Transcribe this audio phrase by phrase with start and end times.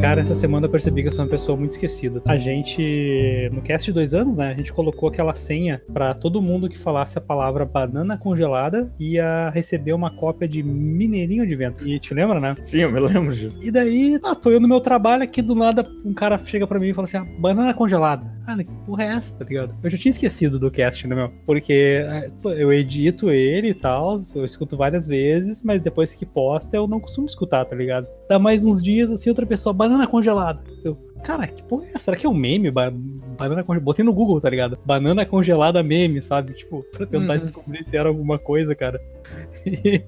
[0.00, 2.22] Cara, essa semana eu percebi que eu sou uma pessoa muito esquecida.
[2.24, 6.40] A gente, no cast de dois anos, né, a gente colocou aquela senha pra todo
[6.40, 11.86] mundo que falasse a palavra banana congelada ia receber uma cópia de Mineirinho de Vento.
[11.86, 12.54] E te lembra, né?
[12.60, 13.58] Sim, eu me lembro disso.
[13.60, 16.78] E daí, ah, tô eu no meu trabalho aqui, do nada um cara chega pra
[16.78, 18.32] mim e fala assim, ah, banana congelada.
[18.46, 19.74] Cara, que porra é essa, tá ligado?
[19.82, 21.32] Eu já tinha esquecido do cast, né, meu?
[21.44, 26.24] Porque é, pô, eu edito ele e tal, eu escuto várias vezes, mas depois que
[26.24, 28.06] posta eu não costumo escutar, tá ligado?
[28.28, 30.62] Dá mais uns dias, assim, outra pessoa, banana congelada.
[30.84, 31.98] Eu, cara, que porra é essa?
[32.00, 32.70] Será que é um meme?
[32.70, 33.84] Ba banana congelada.
[33.84, 34.78] Botei no Google, tá ligado?
[34.84, 36.52] Banana congelada meme, sabe?
[36.52, 37.40] Tipo, pra tentar Uhum.
[37.40, 39.00] descobrir se era alguma coisa, cara.
[39.66, 40.02] E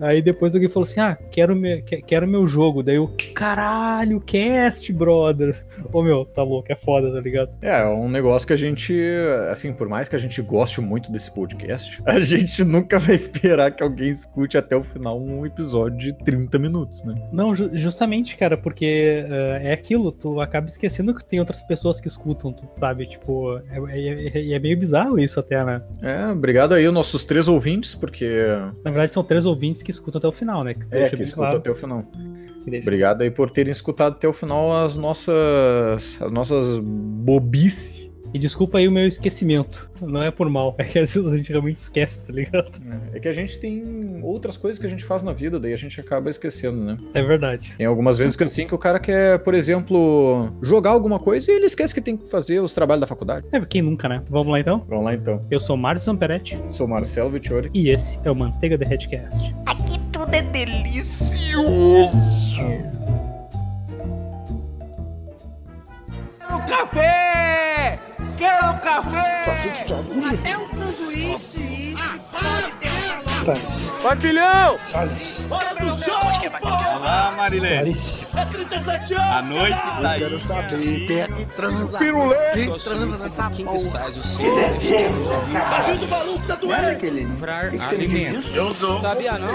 [0.00, 2.82] aí depois alguém falou assim: Ah, quero, me, que- quero meu jogo.
[2.82, 5.64] Daí eu, caralho, cast, brother.
[5.92, 7.50] Ô meu, tá louco, é foda, tá ligado?
[7.62, 8.94] É, é um negócio que a gente,
[9.50, 13.70] assim, por mais que a gente goste muito desse podcast, a gente nunca vai esperar
[13.72, 17.14] que alguém escute até o final um episódio de 30 minutos, né?
[17.32, 22.00] Não, ju- justamente, cara, porque eh, é aquilo, tu acaba esquecendo que tem outras pessoas
[22.00, 23.06] que escutam, tu sabe?
[23.06, 25.82] Tipo, é, é- é- é meio bizarro isso até, né?
[26.02, 28.28] É, obrigado aí aos nossos três ouvintes, porque
[28.84, 30.74] Na verdade, são três ouvintes que escutam até o final, né?
[30.74, 31.58] Que é, que bem escutou claro.
[31.58, 32.04] até o final.
[32.66, 38.11] Obrigado aí por terem escutado até o final as nossas, as nossas bobices.
[38.34, 39.90] E desculpa aí o meu esquecimento.
[40.00, 42.70] Não é por mal, é que às vezes a gente realmente esquece, tá ligado?
[43.12, 45.76] É que a gente tem outras coisas que a gente faz na vida, daí a
[45.76, 46.98] gente acaba esquecendo, né?
[47.14, 47.72] É verdade.
[47.76, 51.54] Tem algumas vezes que assim que o cara quer, por exemplo, jogar alguma coisa e
[51.54, 53.46] ele esquece que tem que fazer os trabalhos da faculdade.
[53.52, 54.22] É, quem nunca, né?
[54.28, 54.84] Vamos lá então?
[54.88, 55.44] Vamos lá então.
[55.50, 57.70] Eu sou Márcio Zamperetti Sou Marcelo Vittori.
[57.74, 59.54] e esse é o Manteiga The Headcast.
[59.66, 62.10] Aqui tudo é delicioso.
[66.66, 67.98] Café!
[68.38, 69.44] Quero café!
[70.32, 71.94] Até um sanduíche
[72.30, 74.78] pode ter Vai, filhão!
[74.84, 75.46] Salles.
[75.48, 76.14] Bora pro show!
[76.62, 77.74] Olá, Marilene!
[77.82, 78.26] Clarice.
[78.36, 79.26] É 37 anos!
[79.26, 80.20] A noite tá aí.
[80.20, 81.98] Quero saber quem é que transa.
[81.98, 82.52] Pirulê.
[82.52, 83.78] Quem transa nessa porra.
[85.70, 87.24] Tá vindo o maluco da doente!
[87.26, 88.48] Comprar alimento.
[88.54, 89.00] Eu dou.
[89.00, 89.52] Sabia não?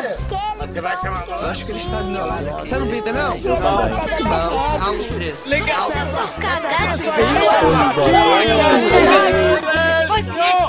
[0.67, 2.45] Você vai chamar Eu acho que ele está do meu lado.
[2.59, 3.37] Você não pinta não?
[3.37, 4.85] Não.
[4.85, 5.45] Aos três.
[5.45, 5.89] Legal!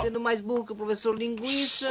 [0.02, 1.88] Sendo mais burro que o professor Linguiça.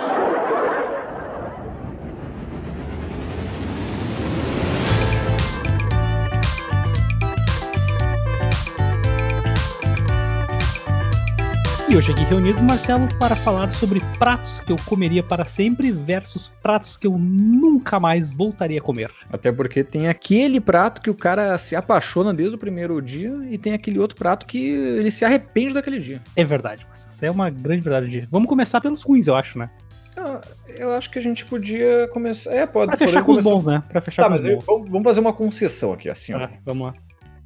[11.90, 16.50] E hoje aqui reunidos, Marcelo, para falar sobre pratos que eu comeria para sempre versus
[16.62, 19.10] pratos que eu nunca mais voltaria a comer.
[19.32, 23.58] Até porque tem aquele prato que o cara se apaixona desde o primeiro dia e
[23.58, 26.22] tem aquele outro prato que ele se arrepende daquele dia.
[26.36, 28.28] É verdade, mas essa é uma grande verdade.
[28.30, 29.70] Vamos começar pelos ruins, eu acho, né?
[30.18, 32.52] Ah, Eu acho que a gente podia começar.
[32.52, 33.82] É, pode Pra fechar com os começar- bons, né?
[33.90, 34.66] Pra fechar Tá, com os bons.
[34.66, 36.40] vamos vamos fazer uma concessão aqui, assim, ó.
[36.44, 36.94] Ah, vamos lá.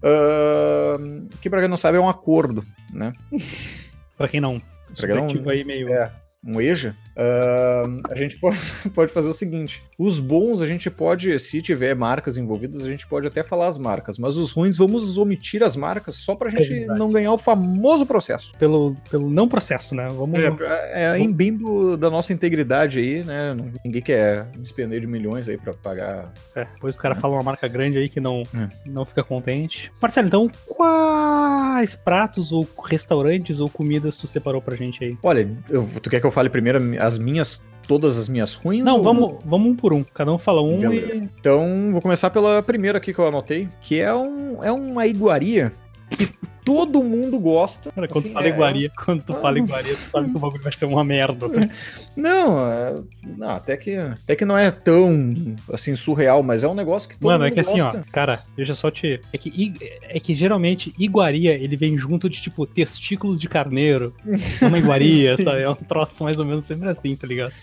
[0.04, 3.14] Ahn, que pra quem não sabe é um acordo, né?
[4.22, 4.60] Pra quem não.
[4.60, 5.92] Pra quem não- aí meio.
[5.94, 6.12] É,
[6.44, 6.96] um EJA.
[7.16, 8.58] Ahn, a gente pode,
[8.96, 13.06] pode fazer o seguinte: os bons a gente pode, se tiver marcas envolvidas, a gente
[13.08, 16.68] pode até falar as marcas, mas os ruins vamos omitir as marcas só pra gente
[16.68, 16.98] verdade.
[17.00, 18.56] não ganhar o famoso processo.
[18.58, 20.08] Pelo, pelo não processo, né?
[20.10, 20.40] Vamos.
[20.40, 23.56] É, é em bem do- da nossa integridade aí, né?
[23.84, 26.32] Ninguém quer despender de milhões aí pra pagar.
[26.56, 28.68] É, depois o cara fala uma marca grande aí que não, É.
[28.86, 29.92] não fica contente.
[30.02, 35.18] Marcelo, então, quais pratos ou restaurantes ou comidas tu separou pra gente aí?
[35.22, 38.84] Olha, eu- tu quer que eu fale primeiro as minhas, todas as minhas ruins?
[38.84, 40.04] Não, ou- vamos, vamos um por um.
[40.04, 41.14] Cada um fala um Beleza.
[41.16, 41.18] e.
[41.18, 45.72] Então, vou começar pela primeira aqui que eu anotei, que é, um, é uma iguaria
[46.18, 46.30] que
[46.64, 47.92] todo mundo gosta.
[47.92, 49.40] Cara, quando Assim, tu fala é- iguaria, quando tu Ah.
[49.42, 51.50] fala iguaria, tu sabe que o bagulho vai ser uma merda.
[51.50, 51.70] tá?
[52.16, 52.96] Não, é-
[53.38, 57.16] não até, que, até que não é tão assim surreal, mas é um negócio que
[57.18, 58.06] todo Mano, é mundo que assim, ó, gosta.
[58.12, 59.20] cara, deixa eu só te.
[59.34, 59.74] É que,
[60.04, 64.14] é que geralmente iguaria ele vem junto de tipo testículos de carneiro.
[64.62, 65.62] Uma iguaria, sabe?
[65.64, 67.54] É um troço mais ou menos sempre assim, tá ligado?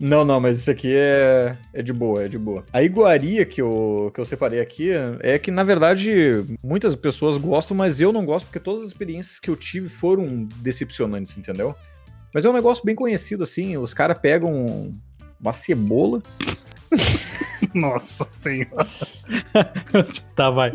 [0.00, 2.64] Não, não, mas isso aqui é, é de boa, é de boa.
[2.72, 4.90] A iguaria que eu, que eu separei aqui
[5.20, 9.40] é que, na verdade, muitas pessoas gostam, mas eu não gosto porque todas as experiências
[9.40, 11.74] que eu tive foram decepcionantes, entendeu?
[12.32, 14.92] Mas é um negócio bem conhecido, assim, os caras pegam
[15.40, 16.22] uma cebola,
[17.74, 18.86] Nossa senhora.
[20.12, 20.72] tipo, tá, vai.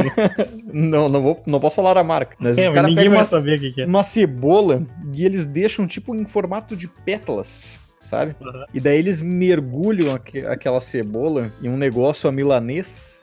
[0.72, 3.72] não, não, vou, não posso falar a marca, mas É, ninguém vai saber o que,
[3.72, 3.86] que é.
[3.86, 8.36] uma cebola e eles deixam, tipo, em formato de pétalas, sabe?
[8.40, 8.64] Uhum.
[8.72, 13.13] E daí eles mergulham aque- aquela cebola em um negócio a milanês.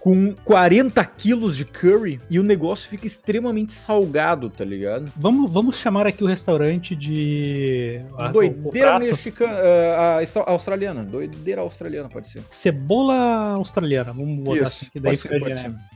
[0.00, 5.10] Com 40 quilos de curry e o negócio fica extremamente salgado, tá ligado?
[5.16, 8.00] Vamos, vamos chamar aqui o restaurante de.
[8.16, 12.42] a- o Doideira mexicana, ah, a esta- australiana, doideira australiana pode ser.
[12.50, 13.14] Cebola
[13.54, 15.28] australiana, vamos botar assim, que daí ser.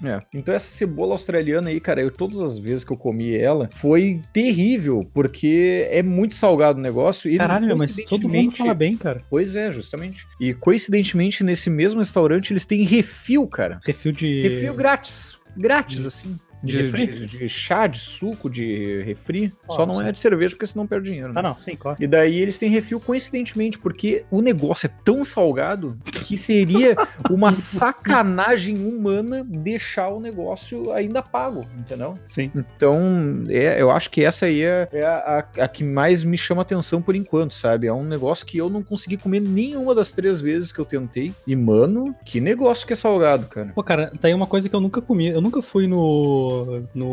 [0.04, 0.20] É.
[0.34, 4.20] Então essa cebola australiana aí, cara, eu todas as vezes que eu comi ela, foi
[4.32, 7.30] terrível, porque é muito salgado o negócio.
[7.30, 9.20] E Caralho, mas todo mundo fala bem, cara.
[9.30, 10.26] Pois é, justamente.
[10.40, 13.80] E coincidentemente, nesse mesmo restaurante, eles têm refil, cara.
[13.84, 14.48] Refil de.
[14.48, 15.38] Refil grátis.
[15.56, 16.38] Grátis, assim.
[16.62, 19.52] De De, de- de chá, de suco, de refri.
[19.68, 20.04] Ah, Só não sim.
[20.04, 21.28] é de cerveja, porque senão perde dinheiro.
[21.32, 21.34] né?
[21.36, 21.96] Ah, não, sim, claro.
[22.00, 26.94] E daí eles têm refil coincidentemente, porque o negócio é tão salgado que seria
[27.30, 32.14] uma sacanagem humana deixar o negócio ainda pago, entendeu?
[32.26, 32.50] Sim.
[32.54, 36.62] Então, é, eu acho que essa aí é, é a, a que mais me chama
[36.62, 37.86] atenção por enquanto, sabe?
[37.86, 41.32] É um negócio que eu não consegui comer nenhuma das três vezes que eu tentei.
[41.46, 43.72] E, mano, que negócio que é salgado, cara.
[43.74, 45.28] Pô, cara, tá aí uma coisa que eu nunca comi.
[45.28, 46.51] Eu nunca fui no.
[46.94, 47.12] No...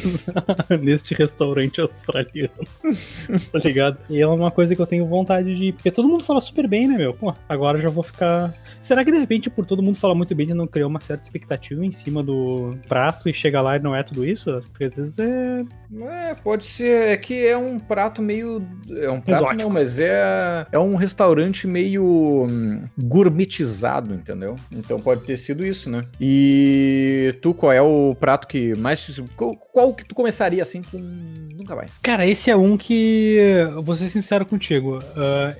[0.80, 2.52] neste restaurante australiano.
[3.52, 3.98] tá ligado?
[4.08, 5.72] E é uma coisa que eu tenho vontade de.
[5.72, 7.14] Porque todo mundo fala super bem, né, meu?
[7.14, 8.52] Pô, agora eu já vou ficar.
[8.80, 11.22] Será que de repente, por todo mundo falar muito bem, ele não criou uma certa
[11.22, 14.60] expectativa em cima do prato e chega lá e não é tudo isso?
[14.70, 15.64] Porque às vezes é.
[16.02, 17.08] É, pode ser.
[17.08, 18.66] É que é um prato meio.
[18.90, 19.62] É um prato, Exótico.
[19.62, 24.56] não, mas é, é um restaurante meio hum, gourmetizado, entendeu?
[24.72, 26.04] Então pode ter sido isso, né?
[26.20, 29.20] E tu, qual é o prato que mais.
[29.36, 30.98] Qual, qual que tu começaria assim com.
[30.98, 31.98] Nunca mais.
[32.02, 33.38] Cara, esse é um que.
[33.82, 34.98] Vou ser sincero contigo.
[35.16, 35.54] ah,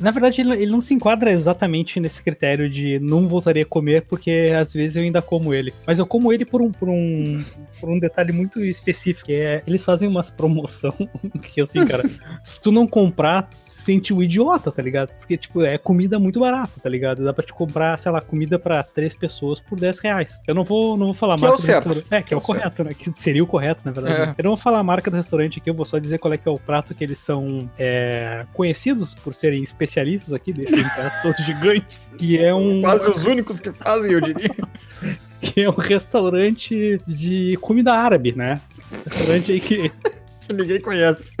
[0.00, 4.02] na verdade, ele, ele não se enquadra exatamente nesse critério de não voltaria a comer,
[4.02, 5.72] porque às vezes eu ainda como ele.
[5.86, 7.44] Mas eu como ele por um, por um,
[7.80, 10.92] por um detalhe muito específico, que é eles fazem umas promoção
[11.42, 12.08] que assim, cara,
[12.42, 15.10] se tu não comprar, tu se sente um idiota, tá ligado?
[15.16, 17.24] Porque, tipo, é comida muito barata, tá ligado?
[17.24, 20.40] Dá pra te comprar, sei lá, comida pra três pessoas por 10 reais.
[20.46, 21.76] Eu não vou, não vou falar a Que é o marca do certo.
[21.76, 22.06] restaurante.
[22.10, 22.90] É, que é o Que é o correto, né?
[22.94, 24.14] Que seria o correto, na verdade.
[24.14, 24.26] É.
[24.26, 24.34] né?
[24.36, 26.36] Eu não vou falar a marca do restaurante aqui, eu vou só dizer qual é
[26.36, 29.84] que é o prato que eles são é, conhecidos por serem especialistas
[30.32, 34.54] aqui, deixa entre aspas gigantes, que é um Quase os únicos que fazem, eu diria.
[35.40, 38.60] que é um restaurante de comida árabe, né?
[39.04, 39.92] Restaurante aí que,
[40.52, 41.36] Ninguém conhece.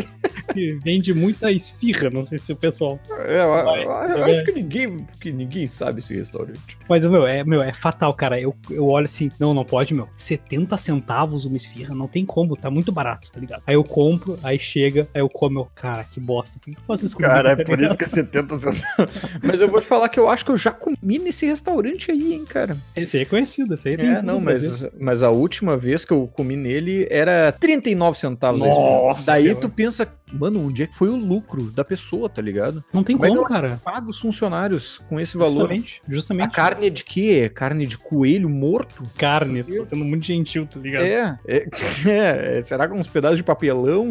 [0.52, 2.98] que vende muita esfirra, não sei se o pessoal.
[3.26, 6.78] É, eu, eu- acho que ninguém, que ninguém sabe esse restaurante.
[6.88, 8.40] Mas, meu, é, meu, é fatal, cara.
[8.40, 10.08] Eu, eu olho assim, não, não pode, meu.
[10.16, 13.62] 70 centavos uma esfirra, não tem como, tá muito barato, tá ligado?
[13.66, 16.58] Aí eu compro, aí chega, aí eu como, eu, cara, que bosta.
[16.58, 17.32] Por que eu faço isso comigo?
[17.32, 19.12] Cara, é tá por isso que é 70 centavos.
[19.42, 22.32] Mas eu vou te falar que eu acho que eu já comi nesse restaurante aí,
[22.34, 22.76] hein, cara.
[22.96, 26.26] Esse aí é conhecido, esse aí É, não, mas, mas a última vez que eu
[26.34, 28.62] comi nele era 39 centavos.
[28.62, 28.93] a esfirra.
[28.94, 29.60] Nossa Daí Senhora.
[29.60, 30.06] tu pensa,
[30.38, 32.84] mano, onde é que foi o lucro da pessoa, tá ligado?
[32.92, 33.80] Não tem Como é como, ela cara.
[33.84, 35.54] Paga os funcionários com esse valor.
[35.54, 36.46] Justamente, justamente.
[36.46, 37.50] A carne é de quê?
[37.52, 39.02] Carne de coelho morto?
[39.16, 41.04] Carne, tu tá sendo muito gentil, tá ligado?
[41.04, 41.66] É, é,
[42.58, 44.08] é, será que uns pedaços de papelão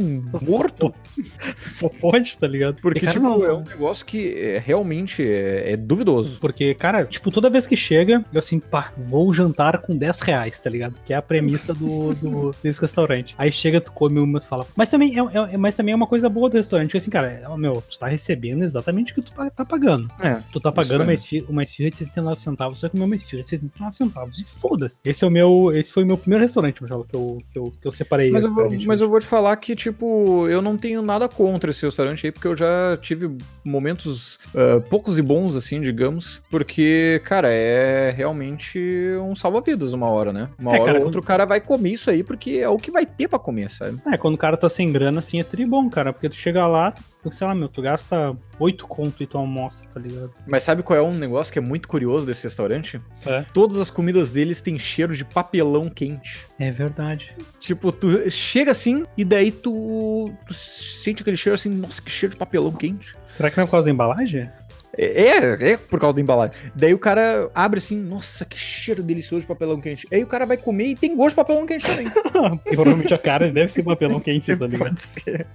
[0.48, 0.94] morto?
[1.62, 2.82] Só pode, tá ligado?
[2.82, 6.38] Porque, cara, tipo, não- é um negócio que é, realmente é, é duvidoso.
[6.40, 10.60] Porque, cara, tipo, toda vez que chega, eu assim, pá, vou jantar com 10 reais,
[10.60, 10.96] tá ligado?
[11.06, 13.36] Que é a premissa do, do- desse restaurante.
[13.38, 14.66] Aí chega, tu come uma e fala.
[14.76, 16.92] Mas também é, é- mas também é uma coisa boa do restaurante.
[16.92, 20.10] que Assim, cara, é, meu, tu tá recebendo exatamente o que tu tá, tá pagando.
[20.20, 20.40] É.
[20.52, 21.04] Tu tá pagando é.
[21.06, 24.40] uma esfirra, uma esfirra de 79 centavos, você comeu uma esfirra de 79 centavos.
[24.40, 25.00] E foda-se.
[25.04, 25.72] Esse é o meu.
[25.74, 28.32] Esse foi o meu primeiro restaurante, Marcelo, que eu, que eu, que eu separei.
[28.32, 31.72] Mas eu, vou, mas eu vou te falar que, tipo, eu não tenho nada contra
[31.72, 36.42] esse restaurante aí, porque eu já tive momentos ah, poucos e bons, assim, digamos.
[36.50, 38.80] Porque, cara, é realmente
[39.22, 40.50] um salva-vidas uma hora, né?
[40.58, 42.78] Uma É, hora cara, ou outra o cara vai comer isso aí, porque é o
[42.78, 44.00] que vai ter pra comer, sabe?
[44.08, 46.03] É, quando o cara tá sem grana, assim, é tri bom, cara.
[46.12, 49.88] Porque tu chega lá, tu, sei lá, meu, tu gasta 8 conto e tu almoça,
[49.88, 50.32] tá ligado?
[50.46, 53.00] Mas sabe qual é um negócio que é muito curioso desse restaurante?
[53.26, 53.46] É.
[53.54, 56.46] Todas as comidas deles têm cheiro de papelão quente.
[56.60, 57.34] É verdade.
[57.60, 62.34] Tipo, tu chega assim e daí tu, tu sente aquele cheiro assim, nossa, que cheiro
[62.34, 63.16] de papelão quente.
[63.24, 64.50] Será que não é por causa da embalagem?
[64.96, 66.56] É, é, é por causa da embalagem.
[66.76, 70.08] Daí o cara abre assim, nossa, que cheiro delicioso de papelão quente.
[70.12, 72.06] Aí o cara vai comer e tem gosto de papelão quente também.
[72.76, 74.90] Provavelmente a carne deve ser papelão quente, tá ligado?
[74.90, 75.48] Pode ser.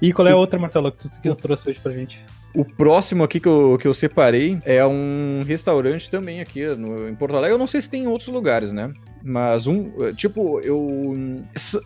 [0.00, 2.24] E qual é a outra, Marcelo, que tu, que tu trouxe hoje pra gente?
[2.54, 7.14] O próximo aqui que eu, que eu separei é um restaurante também aqui no, em
[7.14, 7.54] Porto Alegre.
[7.54, 8.92] Eu não sei se tem em outros lugares, né?
[9.22, 11.16] Mas um, tipo, eu.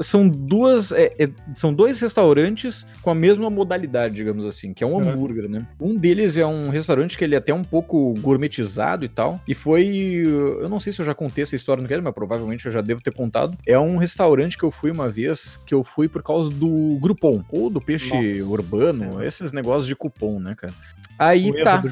[0.00, 0.92] São duas.
[0.92, 5.08] é- é- são dois restaurantes com a mesma modalidade, digamos assim, que é um Uhum.
[5.10, 5.66] hambúrguer, né?
[5.80, 9.40] Um deles é um restaurante que ele é até um pouco gourmetizado e tal.
[9.48, 9.86] E foi.
[10.24, 12.80] Eu não sei se eu já contei essa história no quero, mas provavelmente eu já
[12.80, 13.56] devo ter contado.
[13.66, 17.44] É um restaurante que eu fui uma vez, que eu fui por causa do Groupon,
[17.50, 19.26] ou do peixe Nossa urbano, Senhora.
[19.26, 20.72] esses negócios de cupom, né, cara?
[21.18, 21.82] Aí tá.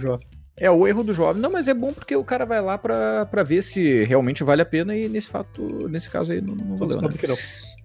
[0.57, 1.41] É o erro do jovem.
[1.41, 4.63] Não, mas é bom porque o cara vai lá pra, pra ver se realmente vale
[4.63, 7.09] a pena e nesse fato, nesse caso aí, não, não valeu, né?
[7.19, 7.37] Que não.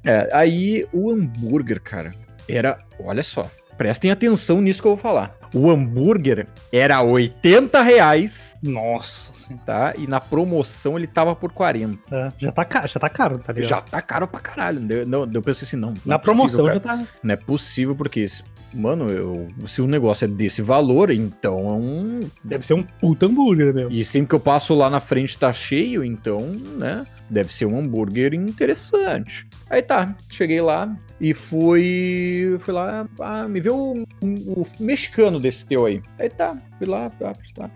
[0.04, 2.14] É, aí o hambúrguer, cara,
[2.48, 2.80] era.
[3.00, 5.36] Olha só, prestem atenção nisso que eu vou falar.
[5.54, 9.64] O hambúrguer era 80 reais, Nossa senhora.
[9.66, 9.94] tá?
[9.98, 11.98] E na promoção ele tava por 40.
[12.14, 13.70] É, já, tá caro, já tá caro, tá ligado?
[13.70, 14.82] Já tá caro pra caralho.
[14.82, 15.92] Não, não, eu pensei assim, não.
[15.92, 17.02] não Na é promoção já tá.
[17.24, 18.26] Não é possível, porque,
[18.74, 22.20] mano, eu, se o negócio é desse valor, então é um.
[22.44, 23.92] Deve ser um puta hambúrguer mesmo.
[23.92, 27.06] E sempre que eu passo lá na frente tá cheio, então, né?
[27.30, 29.48] Deve ser um hambúrguer interessante.
[29.70, 32.58] Aí tá, cheguei lá e fui.
[32.62, 36.02] Fui lá, ah, me vê o, o mexicano desse teu aí.
[36.18, 37.72] Aí tá, fui lá, ah, tá.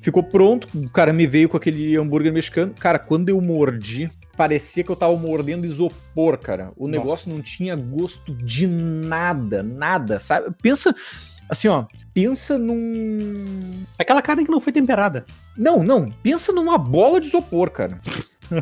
[0.00, 2.74] Ficou pronto, o cara me veio com aquele hambúrguer mexicano.
[2.78, 6.72] Cara, quando eu mordi, parecia que eu tava mordendo isopor, cara.
[6.76, 7.30] O negócio Nossa.
[7.30, 10.54] não tinha gosto de nada, nada, sabe?
[10.60, 10.94] Pensa.
[11.48, 13.84] Assim, ó, pensa num.
[13.98, 15.26] Aquela carne que não foi temperada.
[15.56, 16.10] Não, não.
[16.22, 18.00] Pensa numa bola de isopor, cara.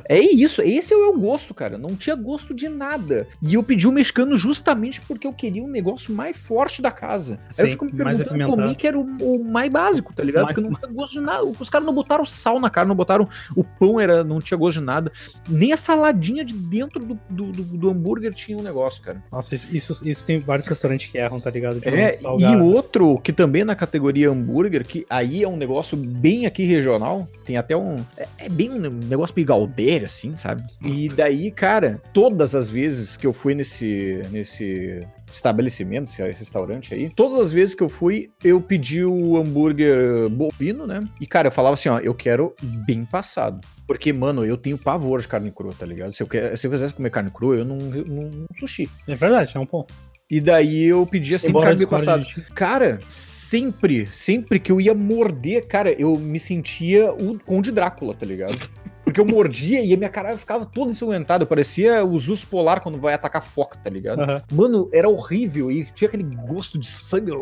[0.09, 1.77] É isso, esse é o meu gosto, cara.
[1.79, 3.27] Não tinha gosto de nada.
[3.43, 7.39] E eu pedi o mexicano justamente porque eu queria um negócio mais forte da casa.
[7.43, 8.63] Aí eu Sim, fico me perguntando apimentado.
[8.69, 10.45] mim que era o, o mais básico, tá ligado?
[10.45, 11.45] Mais- Porque não tinha gosto de nada.
[11.45, 13.29] Os caras não botaram sal na carne, não botaram.
[13.57, 15.13] O pão era, não tinha gosto de nada.
[15.49, 19.23] Nem a saladinha de dentro do, do, do- do hambúrguer tinha um negócio, cara.
[19.31, 21.81] Nossa, isso, isso, isso tem vários restaurantes que erram, tá ligado?
[21.81, 25.97] De É, e outro que também é na categoria hambúrguer, que aí é um negócio
[25.97, 27.97] bem aqui regional, tem até um.
[28.17, 30.63] É, é bem um negócio meio galdeira, assim, sabe?
[30.85, 37.11] E daí, cara, todas as vezes que eu fui nesse, nesse estabelecimento, esse restaurante aí,
[37.11, 41.01] todas as vezes que eu fui, eu pedi o hambúrguer bovino, né?
[41.21, 43.61] E, cara, eu falava assim, ó, eu quero bem passado.
[43.87, 46.13] Porque, mano, eu tenho pavor de carne crua, tá ligado?
[46.13, 48.89] Se eu, quer, se eu quisesse comer carne crua, eu não, não, não sushi.
[49.09, 49.93] É verdade, é um ponto.
[50.31, 52.25] E daí eu pedi assim, Embora carne passada.
[52.55, 58.25] Cara, sempre, sempre que eu ia morder, cara, eu me sentia o Conde Drácula, tá
[58.25, 58.57] ligado?
[59.05, 61.45] Porque eu mordia e a minha cara ficava toda ensanguentada.
[61.45, 64.21] Parecia o Zuz Polar quando vai atacar foca, tá ligado?
[64.21, 64.43] Aham.
[64.53, 67.33] Mano, era horrível e tinha aquele gosto de sangue.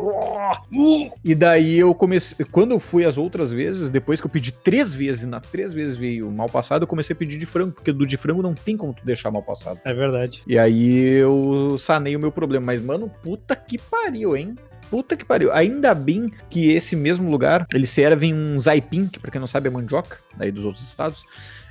[1.23, 2.45] E daí eu comecei.
[2.51, 5.71] Quando eu fui as outras vezes, depois que eu pedi três vezes, e na três
[5.71, 8.53] vezes veio mal passado, eu comecei a pedir de frango, porque do de frango não
[8.53, 9.79] tem como tu deixar mal passado.
[9.85, 10.43] É verdade.
[10.47, 12.67] E aí eu sanei o meu problema.
[12.67, 14.55] Mas, mano, puta que pariu, hein?
[14.91, 15.51] Puta que pariu.
[15.53, 19.67] Ainda bem que esse mesmo lugar, eles servem um zaipim, que pra quem não sabe
[19.67, 21.25] é mandioca, daí dos outros estados,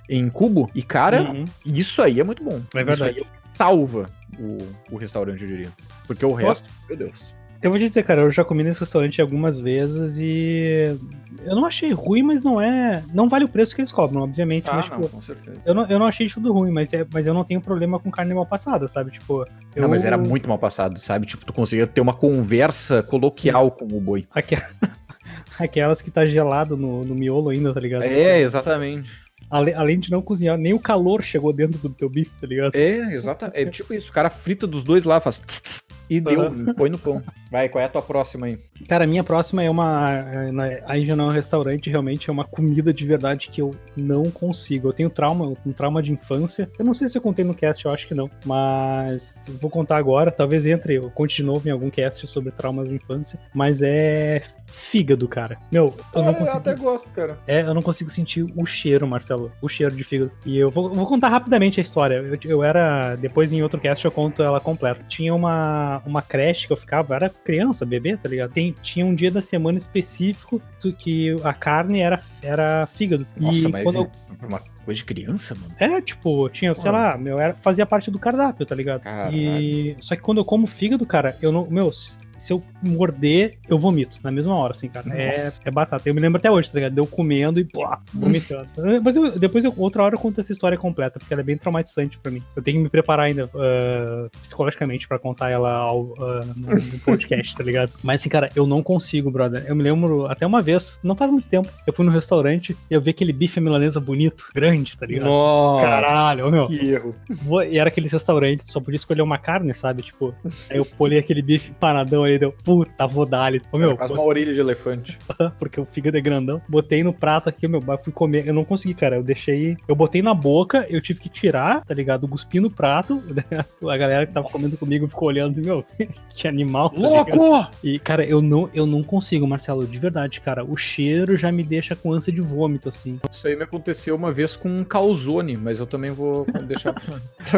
[0.09, 0.69] em cubo.
[0.75, 1.45] E, cara, Uhum.
[1.65, 2.61] isso aí é muito bom.
[2.75, 3.21] É verdade.
[3.21, 4.07] Isso aí salva
[4.39, 4.57] o,
[4.91, 5.69] o restaurante, eu diria.
[6.07, 7.35] Porque o resto, meu Deus.
[7.63, 10.97] Eu vou te dizer, cara, eu já comi nesse restaurante algumas vezes e
[11.45, 13.05] eu não achei ruim, mas não é.
[13.13, 14.67] Não vale o preço que eles cobram, obviamente.
[14.67, 15.59] Ah, mas, tipo, com certeza.
[15.67, 18.11] eu, não, eu não achei tudo ruim, mas, é, mas eu não tenho problema com
[18.11, 19.11] carne mal passada, sabe?
[19.11, 19.45] Tipo.
[19.77, 21.27] Eu, Não, mas era muito mal passado, sabe?
[21.27, 24.27] Tipo, tu conseguia ter uma conversa coloquial com o boi.
[24.31, 24.57] Aque-
[25.59, 28.03] Aquelas que tá gelado no, no miolo ainda, tá ligado?
[28.05, 29.11] É, exatamente.
[29.51, 32.75] Ale- além de não cozinhar, nem o calor chegou dentro do teu bife, tá ligado?
[32.75, 33.59] É, exatamente.
[33.59, 36.89] É tipo isso, o cara frita dos dois lá, faz tss, tss, e deu, põe
[36.89, 37.23] no pão.
[37.51, 38.59] Vai, qual é a tua próxima aí?
[38.89, 40.13] Cara, a minha próxima é uma.
[40.13, 43.73] é, Aí já não é um restaurante, realmente é uma comida de verdade que eu
[43.97, 44.89] não consigo.
[44.89, 46.71] Eu tenho trauma, um trauma de infância.
[46.79, 48.31] Eu não sei se eu contei no cast, eu acho que não.
[48.45, 50.31] Mas eu vou contar agora.
[50.31, 53.41] Talvez entre, eu conte de novo em algum cast sobre traumas de infância.
[53.53, 55.59] Mas é fígado, cara.
[55.73, 56.81] Meu, eu não consigo.
[56.81, 57.39] gosto, cara.
[57.47, 59.51] É, eu não consigo sentir o cheiro, Marcelo.
[59.61, 60.31] O cheiro de fígado.
[60.47, 62.15] E eu vou, vou contar rapidamente a história.
[62.15, 63.17] Eu, eu era.
[63.17, 65.05] Depois em outro cast eu conto ela completa.
[65.09, 68.53] Tinha uma, uma creche que eu ficava, eu era criança, bebê, tá ligado?
[68.53, 70.61] Tem, tinha um dia da semana específico
[70.99, 73.27] que a carne era, era fígado.
[73.37, 74.11] Nossa, e mas quando eu-
[74.49, 75.75] uma coisa de criança, mano.
[75.79, 76.97] é, tipo, tinha, sei Pô.
[76.97, 79.01] lá, meu, era, fazia parte do cardápio, tá ligado?
[79.03, 79.37] Caralho.
[79.37, 79.97] E.
[80.01, 81.69] Só que quando eu como fígado, cara, eu não.
[81.71, 85.07] Meu, se eu morder, eu vomito na mesma hora, assim, cara.
[85.15, 86.09] É, é batata.
[86.09, 86.97] Eu me lembro até hoje, tá ligado?
[86.97, 88.67] Eu comendo e, pô, vomitando.
[89.05, 91.59] Mas eu- depois, eu- outra hora, eu conto essa história completa, porque ela é bem
[91.59, 92.43] traumatizante pra mim.
[92.57, 96.99] Eu tenho que me preparar ainda ah, psicologicamente pra contar ela ao, ah, no, no
[97.01, 97.93] podcast, tá ligado?
[98.03, 99.65] Mas, assim, cara, eu não consigo, brother.
[99.69, 102.95] Eu me lembro até uma vez, não faz muito tempo, eu fui no restaurante e
[102.95, 105.27] eu vi aquele bife milanesa bonito, grande, tá ligado?
[105.27, 106.67] Nossa, Caralho, meu.
[106.67, 107.15] que erro.
[107.29, 110.03] Vou- E era aqueles restaurantes, só podia escolher uma carne, sabe?
[110.03, 110.35] Tipo,
[110.71, 113.63] aí eu polei aquele bife empanadão ali, deu, puta, vou dar ali.
[113.73, 115.19] Ô, meu, quase uma orelha de elefante.
[115.59, 116.61] porque o fígado é grandão.
[116.69, 118.47] Botei no prato aqui, meu, eu fui comer.
[118.47, 119.17] Eu não consegui, cara.
[119.17, 119.77] Eu deixei.
[119.87, 122.27] Eu botei na boca, eu tive que tirar, tá ligado?
[122.29, 123.23] Cuspi no prato.
[123.89, 124.57] A galera que tava Nossa.
[124.57, 125.85] comendo comigo ficou olhando, meu,
[126.35, 126.91] que animal.
[126.91, 126.99] tá?
[126.99, 127.67] Louco!
[127.83, 130.65] E, cara, eu não, eu não consigo, Marcelo, de verdade, cara.
[130.65, 133.19] O cheiro já me deixa com ânsia de vômito, assim.
[133.33, 137.03] Isso aí me aconteceu uma vez com um calzone, mas eu também vou deixar pra,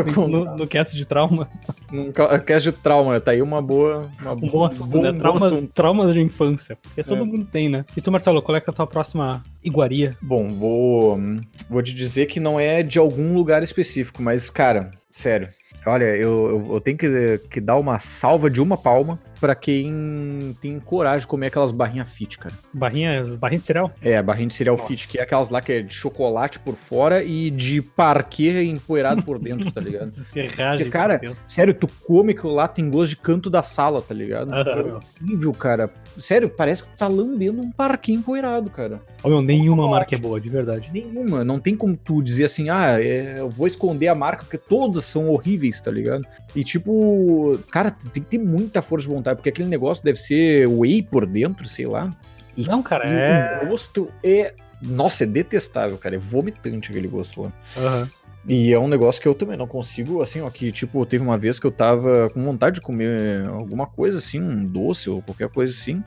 [0.03, 0.23] contar.
[0.29, 1.49] No, no cast de trauma.
[1.91, 4.09] Num ca- cast de trauma, tá aí uma boa.
[4.21, 5.13] Uma Um bom assunto, né?
[5.13, 5.73] bom Traumas, assunto.
[5.75, 6.79] traumas de infância.
[6.81, 7.25] Porque todo É.
[7.25, 7.85] mundo tem, né?
[7.97, 10.17] E tu, Marcelo, qual é, é a tua próxima iguaria?
[10.23, 11.21] Bom, vou,
[11.69, 15.49] vou te dizer que não é de algum lugar específico, mas, cara, sério.
[15.85, 20.57] Olha, eu, eu, eu tenho que, que dar uma salva de uma palma pra quem
[20.63, 22.55] tem coragem de comer aquelas barrinhas fit, cara.
[22.73, 23.91] Barrinhas, barrinhas de cereal?
[24.01, 24.87] É, barrinha de cereal Nossa.
[24.89, 29.25] fit, que é aquelas lá que é de chocolate por fora e de parquê empoeirado
[29.25, 30.11] por dentro, tá ligado?
[30.13, 30.87] De serragem.
[30.87, 31.21] Porque, cara.
[31.45, 34.53] Sério, tu come aquilo lá, tem gosto de canto da sala, tá ligado?
[34.53, 35.91] Aham, É horrível, cara.
[36.19, 39.01] Sério, parece que tu tá lambendo um parquinho empoeirado, cara.
[39.25, 39.91] Ô, meu, nenhuma Chocolate.
[39.91, 40.91] marca é boa, de verdade.
[40.93, 41.43] Nenhuma.
[41.43, 45.05] Não tem como tu dizer assim, ah, é, eu vou esconder a marca, porque todas
[45.07, 46.23] são horríveis, tá ligado?
[46.55, 50.69] E tipo, cara, tem que ter muita força de vontade, porque aquele negócio deve ser
[50.69, 52.15] whey por dentro, sei lá.
[52.57, 53.61] E, Não, cara, é.
[53.65, 54.55] o gosto é.
[54.83, 56.17] Nossa, é detestável, cara.
[56.17, 57.53] É vomitante aquele gosto lá.
[57.77, 58.11] Aham.
[58.47, 61.39] E é um negócio que eu também não consigo, assim, ó, que, tipo, teve uma
[61.39, 65.49] vez que eu tava com vontade de comer alguma coisa, assim, um doce ou qualquer
[65.49, 66.03] coisa assim.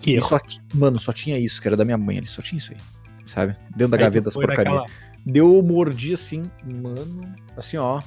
[0.00, 0.38] Que E só,
[0.74, 2.78] mano, só tinha isso, que era da minha mãe, ele só tinha isso aí,
[3.26, 3.56] sabe?
[3.70, 4.84] Dentro da Aí gaveta das porcarias.
[5.24, 8.00] Deu, eu mordi assim, mano, assim, ó.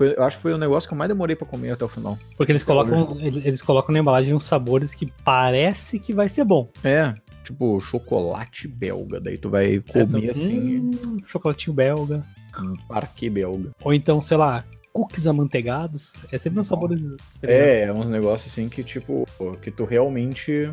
[0.00, 1.88] Foi, eu acho que foi o negócio que eu mais demorei pra comer até o
[1.88, 2.18] final.
[2.34, 6.42] Porque eles colocam, eles eles colocam na embalagem uns sabores que parece que vai ser
[6.42, 6.70] bom.
[6.82, 7.12] É,
[7.44, 12.24] tipo, chocolate belga, daí tu vai É, comer tu- assim, hum, chocolatinho belga.
[12.58, 13.72] um parque belga.
[13.84, 16.20] Ou então, sei lá, cookies amanteigados.
[16.32, 17.02] É sempre uns sabores.
[17.38, 17.50] tá?
[17.50, 19.26] É, é uns negócios assim que, tipo,
[19.60, 20.70] que tu realmente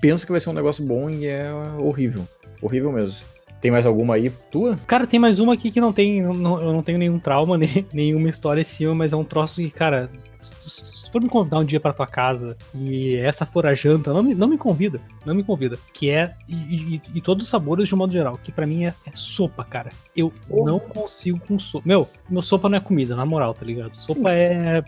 [0.00, 2.26] pensa que vai ser um negócio bom e é horrível.
[2.62, 3.16] Horrível mesmo.
[3.62, 4.78] Tem mais alguma aí tua?
[4.86, 6.20] Cara, tem mais uma aqui que não tem.
[6.20, 9.62] não- eu não tenho nenhum trauma, nem, nenhuma história em cima, mas é um troço
[9.62, 10.10] que, cara.
[10.42, 14.22] Se for me convidar um dia pra tua casa e essa for a janta, não
[14.22, 15.00] me, não me convida.
[15.24, 15.78] Não me convida.
[15.92, 16.34] Que é.
[16.48, 16.54] E,
[16.96, 18.38] e- e todos os sabores de um modo geral.
[18.42, 19.90] Que pra mim é, é sopa, cara.
[20.16, 21.86] Eu não consigo com sopa.
[21.88, 23.94] Meu, meu sopa não é comida, na moral, tá ligado?
[23.96, 24.82] Sopa é.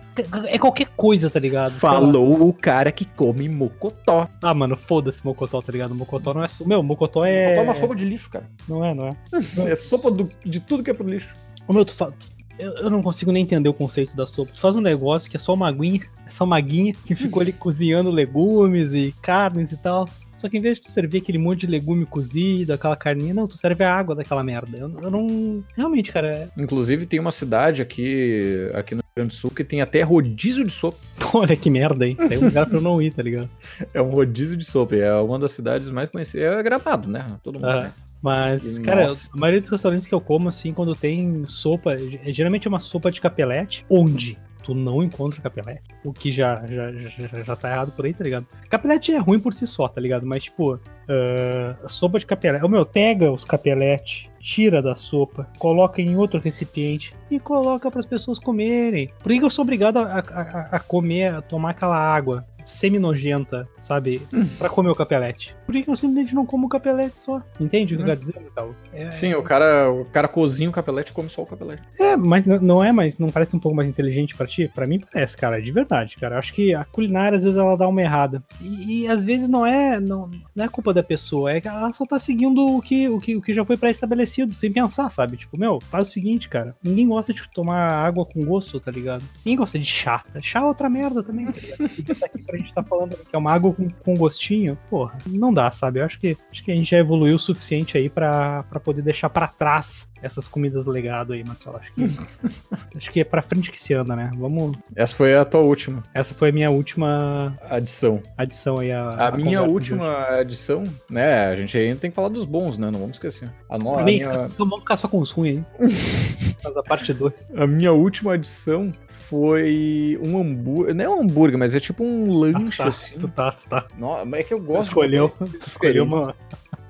[0.48, 1.72] É qualquer coisa, tá ligado?
[1.72, 4.28] Falou o cara que come mocotó.
[4.42, 5.94] Ah, mano, foda-se mocotó, tá ligado?
[5.94, 6.68] Mocotó não é sopa.
[6.68, 7.44] Meu, mocotó é.
[7.50, 8.50] Mocotó é uma sopa de lixo, cara.
[8.68, 9.16] Não é, não é.
[9.70, 11.34] É sopa do- de tudo que é pro lixo.
[11.66, 12.06] Ô meu, tu fa...
[12.10, 14.52] tu- eu, eu não consigo nem entender o conceito da sopa.
[14.54, 17.40] Tu faz um negócio que é só uma aguinha, é só uma aguinha que ficou
[17.42, 20.06] ali cozinhando legumes e carnes e tal.
[20.36, 23.46] Só que em vez de tu servir aquele monte de legume cozido, aquela carninha, não,
[23.48, 24.76] tu serve a água daquela merda.
[24.78, 25.64] Eu, eu não.
[25.76, 29.64] Realmente, cara, é- Inclusive, tem uma cidade aqui, aqui no Rio Grande do Sul que
[29.64, 30.98] tem até rodízio de sopa.
[31.32, 32.14] olha que merda, hein?
[32.28, 33.48] Tem um lugar pra eu não ir, tá ligado?
[33.94, 34.94] É um rodízio de sopa.
[34.96, 36.54] É uma das cidades mais conhecidas.
[36.56, 37.26] É gravado, né?
[37.42, 37.78] Todo mundo Ah.
[37.78, 38.13] conhece.
[38.24, 39.28] Mas, cara, nossa.
[39.34, 42.80] a maioria dos restaurantes que eu como, assim, quando tem sopa, é- geralmente é uma
[42.80, 45.82] sopa de capelete, onde tu não encontra capelete.
[46.02, 48.46] O que já, já, já, já tá errado por aí, tá ligado?
[48.70, 50.24] Capelete é ruim por si só, tá ligado?
[50.24, 52.64] Mas, tipo, ah, sopa de capelete.
[52.64, 58.00] O meu, pega os capelete, tira da sopa, coloca em outro recipiente e coloca para
[58.00, 59.10] as pessoas comerem.
[59.22, 64.22] Por que eu sou obrigado a- a- a comer, a tomar aquela água semi-nojenta, sabe?
[64.58, 65.54] Pra comer o capelete.
[65.66, 67.42] Por que eu simplesmente não como o capelete só?
[67.60, 68.74] Entende o que eu quero dizer, Gustavo?
[68.92, 71.82] É, Sim, o cara, o cara cozinha o capelete e come só o capelete.
[71.98, 74.70] é, mas não é, mas não parece um pouco mais inteligente pra ti?
[74.74, 76.34] Pra mim parece, cara, de verdade, cara.
[76.34, 78.42] Eu Acho que a culinária às vezes ela dá uma errada.
[78.60, 81.92] E, e, às vezes não é, não, não é culpa da pessoa, é que ela
[81.92, 85.36] só tá seguindo o que, o que, o que já foi pré-estabelecido, sem pensar, sabe?
[85.36, 86.76] Tipo, meu, faz o seguinte, cara.
[86.82, 89.24] Ninguém gosta de tomar água com gosto, tá ligado?
[89.44, 90.40] Ninguém gosta de chata.
[90.42, 91.84] Chá é outra merda também, tá ligado?
[92.54, 94.78] Pra gente tá falando que é uma água com, com gostinho.
[94.88, 95.98] Porra, não dá, sabe?
[95.98, 99.02] Eu acho que, acho que a gente já evoluiu o suficiente aí pra, pra poder
[99.02, 101.76] deixar pra trás essas comidas legado aí, Marcelo.
[101.78, 102.04] Acho que,
[102.96, 104.30] acho que é pra frente que se anda, né?
[104.38, 104.76] Vamos.
[104.94, 108.22] Essa foi a tua última Essa foi a minha última adição.
[108.38, 108.92] adição aí.
[108.92, 111.46] A, A, minha conversa de última adição, né?
[111.46, 112.88] A gente ainda tem que falar dos bons, né?
[112.90, 113.50] Não vamos esquecer.
[113.68, 114.00] A, no- hoje.
[114.00, 115.88] a Bem, minha, vamos ficar só com os ruins aí.
[116.62, 117.52] Faz a parte 2.
[117.56, 118.92] a minha última adição
[119.28, 120.94] foi um hambúrguer.
[120.94, 123.16] Não é um hambúrguer, mas é tipo um lanche tá, assim.
[123.18, 123.86] tu tá, tu tá.
[123.98, 124.82] No- mas é que eu Tu gosto.
[124.82, 126.34] de escolheu, tu escolheu uma.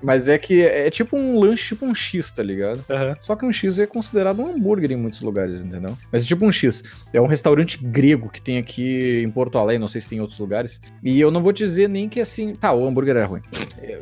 [0.05, 2.83] Mas é que é tipo um lanche, tipo um X, tá ligado?
[2.89, 3.15] Aham.
[3.19, 5.97] Só que um X é considerado um hambúrguer em muitos lugares, entendeu?
[6.11, 6.83] Mas é tipo um X.
[7.11, 10.21] É um restaurante grego que tem aqui em Porto Alegre, não sei se tem em
[10.21, 10.79] outros lugares.
[11.03, 12.53] E eu não vou te dizer nem que assim.
[12.55, 13.41] Tá, o hambúrguer era ruim.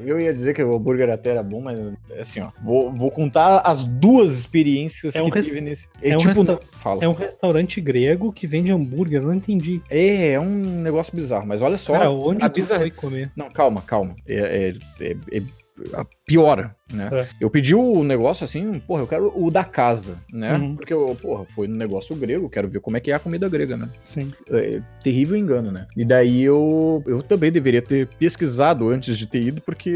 [0.06, 1.78] Eu ia dizer que o hambúrguer até era bom, mas
[2.20, 2.50] assim, ó.
[2.63, 5.88] Vou, vou contar as duas experiências É um que res- tive nesse.
[6.02, 7.04] é um tipo, resta- fala.
[7.04, 9.82] É um restaurante grego que vende hambúrguer, eu não entendi.
[9.89, 11.94] É, é um negócio bizarro, mas olha só.
[11.94, 13.32] Cara, onde a tu bizarra- foi comer?
[13.36, 14.16] Não, calma, calma.
[14.28, 15.42] É, é-
[15.80, 17.10] é- é a pior, né?
[17.12, 17.28] É.
[17.40, 20.56] Eu pedi o negócio assim, porra, eu quero o da casa, né?
[20.58, 20.76] Uhum.
[20.76, 23.50] Porque eu, porra, foi no negócio grego, quero ver como é que é a comida
[23.50, 23.90] grega, né?
[24.02, 24.32] Sim.
[24.50, 25.88] É, terrível engano, né?
[25.96, 29.92] E daí eu, eu também deveria ter pesquisado antes de ter ido, porque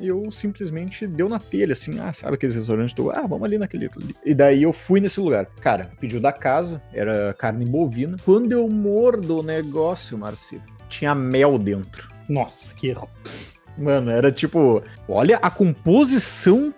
[0.00, 3.86] eu simplesmente deu na telha, assim, ah, sabe aqueles restaurantes, do, ah, vamos ali naquele
[3.86, 4.14] ali.
[4.24, 5.46] E daí eu fui nesse lugar.
[5.60, 8.16] Cara, pediu da casa, era carne bovina.
[8.24, 12.08] Quando eu mordo o negócio, Marcelo, tinha mel dentro.
[12.28, 13.08] Nossa, que erro.
[13.78, 16.72] Mano, era tipo, olha a composição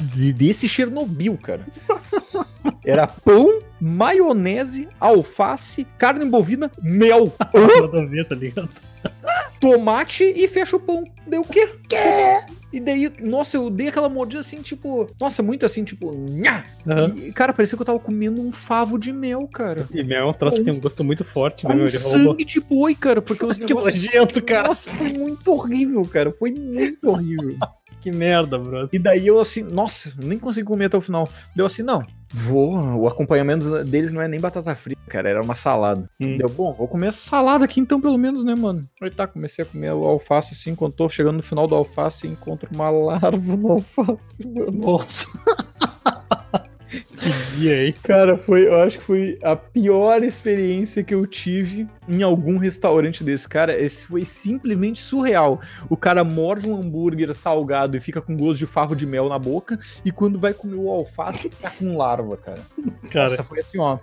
[0.00, 1.60] de- desse Chernobyl, cara.
[2.84, 7.32] Era pão, maionese, alface, carne bovina, mel,
[7.80, 8.68] Nada a ver, tá ligado?
[9.60, 11.04] Tomate e fecha o pão.
[11.26, 11.68] Deu o quê?
[12.70, 16.64] E daí, nossa, eu dei aquela mordida assim, tipo, nossa, muito assim, tipo, nhá!
[16.86, 17.14] Aham.
[17.16, 19.88] E, cara, parecia que eu tava comendo um favo de mel, cara.
[19.90, 21.74] E mel é um troço que tem um gosto muito forte, né?
[21.74, 22.24] Ele roubou.
[22.32, 24.68] sangue de boi, cara, porque os Que negócios- nojento, cara.
[24.68, 26.30] Nossa, foi muito horrível, cara.
[26.30, 27.56] Foi muito horrível.
[28.08, 28.88] Que merda, brother.
[28.92, 31.28] E daí eu assim, nossa, nem consegui comer até o final.
[31.54, 32.74] Deu assim, não, vou.
[32.98, 36.08] O acompanhamento deles não é nem batata frita, cara, era uma salada.
[36.20, 36.38] Hum.
[36.38, 38.88] Deu, bom, vou comer essa salada aqui então, pelo menos, né, mano?
[39.02, 42.26] Aí tá, comecei a comer o alface assim, quando tô chegando no final do alface,
[42.26, 44.72] encontro uma larva no alface, mano.
[44.72, 45.26] Nossa.
[46.88, 47.94] que dia, hein?
[48.02, 53.22] Cara, foi, eu acho que foi a pior experiência que eu tive em algum restaurante
[53.22, 53.48] desse.
[53.48, 55.60] Cara, esse foi simplesmente surreal.
[55.88, 59.38] O cara morde um hambúrguer salgado e fica com gosto de favo de mel na
[59.38, 62.60] boca, e quando vai comer o alface, tá com larva, cara.
[63.10, 63.98] Cara, Nossa, foi assim, ó.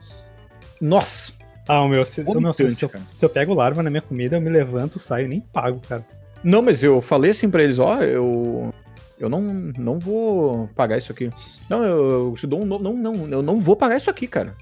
[0.79, 1.33] Nossa,
[1.67, 4.01] ah, o meu, se, eu- meu, se, se eu, se eu pego larva na minha
[4.01, 6.05] comida, eu me levanto, saio, nem pago, cara.
[6.43, 8.71] Não, mas eu falei assim pra eles, ó, eu
[9.19, 11.29] eu não, não vou pagar isso aqui.
[11.69, 14.27] Não, eu, eu te dou um no- não, não, eu não vou pagar isso aqui,
[14.27, 14.55] cara.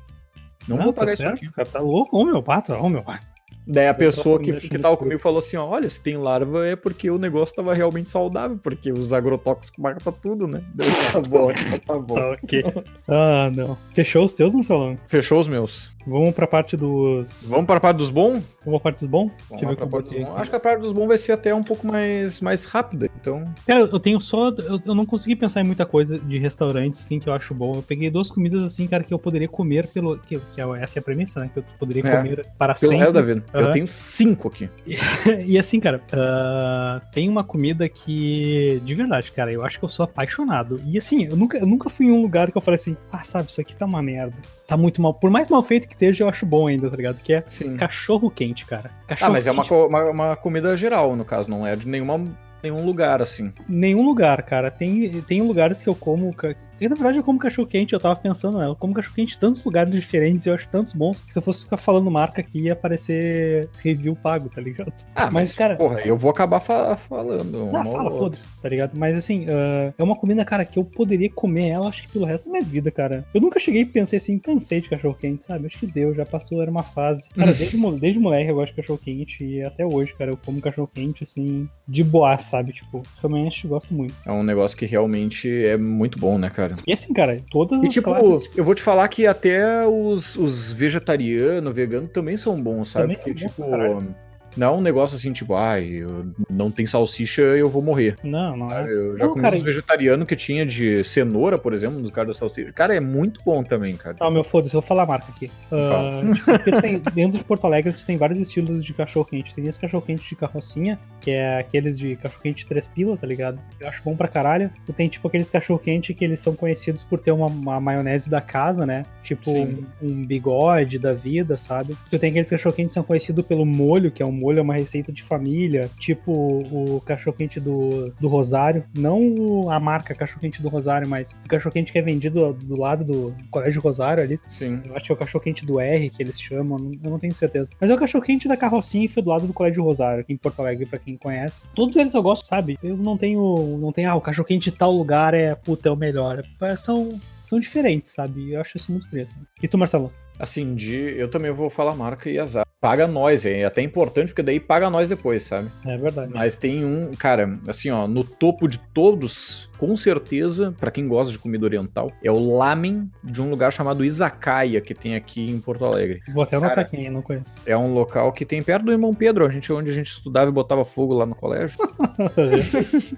[0.68, 1.52] Não vou tá pagar isso certo, aqui.
[1.52, 2.18] Cara, tá louco?
[2.18, 3.20] Ô, meu pato, ô, meu pai.
[3.66, 6.02] Daí a Esse pessoa troço me que, que tava comigo falou assim, ó, olha, se
[6.02, 10.62] tem larva é porque o negócio tava realmente saudável, porque os agrotóxicos matam tudo, né?
[11.14, 12.16] Tá bom, então tá bom.
[12.16, 12.64] Tá ok.
[13.08, 13.78] Ah, não.
[13.90, 14.98] Fechou os teus, Marcelão?
[15.06, 15.93] Fechou os meus.
[16.06, 17.48] Vamos pra parte dos.
[17.50, 18.42] Vamos para a parte dos bons?
[18.66, 19.32] Vamos pra parte dos bons?
[19.50, 20.38] Vamos Deixa eu ver pra eu parte dos bons.
[20.40, 23.46] Acho que a parte dos bons vai ser até um pouco mais, mais rápida, então...
[23.66, 24.50] Cara, eu tenho só.
[24.50, 27.76] Eu, eu não consegui pensar em muita coisa de restaurantes, assim, que eu acho bom.
[27.76, 30.18] Eu peguei duas comidas, assim, cara, que eu poderia comer pelo.
[30.18, 31.50] Que, que é- essa é a premissa, né?
[31.54, 32.18] Que eu poderia É.
[32.18, 33.12] comer para Pelo sempre.
[33.12, 33.44] da vida.
[33.54, 33.72] Eu Aham.
[33.74, 34.70] tenho cinco aqui.
[35.46, 39.90] e assim, cara, ah, tem uma comida que, de verdade, cara, eu acho que eu
[39.90, 40.80] sou apaixonado.
[40.86, 43.24] E assim, eu nunca, eu nunca fui em um lugar que eu falei assim, ah,
[43.24, 44.36] sabe, isso aqui tá uma merda.
[44.68, 45.14] Tá muito mal.
[45.14, 47.18] Por mais mal feito que esteja, eu acho bom ainda, tá ligado?
[47.22, 47.76] Que é Sim.
[47.78, 48.92] cachorro quente, cara.
[49.04, 51.76] Ah, Cachorro mas é uma, quente, co- uma, uma comida geral, no caso, não é
[51.76, 52.26] de nenhuma,
[52.64, 53.52] nenhum lugar, assim.
[53.68, 54.72] Nenhum lugar, cara.
[54.72, 56.34] Tem, tem lugares que eu como.
[56.80, 58.66] E na verdade eu como cachorro quente, eu tava pensando, né?
[58.68, 61.44] Eu como cachorro quente em tantos lugares diferentes eu acho tantos bons que se eu
[61.44, 64.92] fosse ficar falando marca aqui ia aparecer review pago, tá ligado?
[65.16, 67.52] Ah, Mas, mas, cara- porra, eu vou acabar fa- falando.
[67.52, 68.96] Não, uma fala, foda-se, tá ligado?
[68.96, 72.26] Mas assim, ah, é uma comida, cara, que eu poderia comer ela, acho que pelo
[72.26, 73.26] resto da minha vida, cara.
[73.34, 75.68] Eu nunca cheguei e pensei assim, cansei de cachorro quente, sabe?
[75.68, 77.30] Acho que deu, já passou, era uma fase.
[77.30, 80.62] Cara, desde, desde moleque eu gosto de cachorro quente e até hoje, cara, eu como
[80.62, 82.74] cachorro quente, assim, de boa, sabe?
[82.74, 84.14] Tipo, realmente gosto muito.
[84.26, 86.63] É um negócio que realmente é muito bom, né, cara?
[86.88, 90.36] E assim, cara, todas E as tipo, classes eu vou te falar que até os,
[90.36, 93.04] os vegetarianos, veganos também são bons, sabe?
[93.16, 94.16] Também são Porque, bons tipo, caralho.
[94.56, 98.16] não é um negócio assim, tipo, ai, eu não tem salsicha, eu vou morrer.
[98.24, 98.84] Não, não é.
[98.92, 102.28] Eu já Não, comi cara, uns vegetarianos que tinha de cenoura, por exemplo, no cara
[102.28, 102.72] da salsicha.
[102.72, 104.16] Cara, é muito bom também, cara.
[104.16, 105.50] Tá, meu, foda-se, eu vou falar a marca aqui.
[105.72, 109.54] Ah, tipo, tem- dentro de Porto Alegre, tu tem vários estilos de cachorro-quente.
[109.56, 113.58] Tem esse cachorro-quente de carrocinha, que é aqueles de cachorro-quente três pila, tá ligado?
[113.80, 114.70] Eu acho bom pra caralho.
[114.86, 118.42] Tu tem, tipo, aqueles cachorro-quente que eles são conhecidos por ter uma, uma maionese da
[118.42, 119.06] casa, né?
[119.22, 121.96] Tipo, um, um bigode da vida, sabe?
[122.10, 124.74] Tu tem aqueles cachorro-quente que são conhecidos pelo molho, que é um molho, é uma
[124.74, 125.90] receita de família.
[125.98, 128.84] Tipo, o cachorro-quente do, do Rosário.
[128.98, 133.36] Não a marca cachorro-quente do Rosário, mas o cachorro-quente que é vendido do lado do
[133.50, 134.40] Colégio Rosário ali.
[134.46, 134.82] Sim.
[134.86, 137.72] Eu acho que é o cachorro-quente do R que eles chamam, eu não tenho certeza.
[137.80, 140.38] Mas é o cachorro-quente da carrocinha e foi do lado do Colégio Rosário, aqui em
[140.38, 141.64] Porto Alegre, pra quem conhece.
[141.76, 142.78] Todos eles eu gosto, sabe?
[142.82, 143.78] Eu não tenho.
[143.80, 146.44] Não tenho, ah, o cachorro-quente de tal lugar é, puta, é o melhor.
[146.62, 148.52] É, São, são diferentes, sabe?
[148.52, 149.36] Eu acho isso muito triste.
[149.62, 150.12] E tu, Marcelo?
[150.38, 150.96] Assim, de.
[151.18, 152.66] Eu também vou falar marca e azar.
[152.84, 155.70] Paga nós, é até importante, porque daí paga nós depois, sabe?
[155.86, 156.34] É verdade.
[156.34, 161.32] Mas tem um, cara, assim, ó, no topo de todos, com certeza, pra quem gosta
[161.32, 165.62] de comida oriental, é o lamen de um lugar chamado Izakaya, que tem aqui em
[165.62, 166.20] Porto Alegre.
[166.34, 167.62] Vou até anotar quem não conhece.
[167.66, 170.50] É um local que tem perto do Irmão Pedro, a gente, onde a gente estudava
[170.50, 171.78] e botava fogo lá no colégio.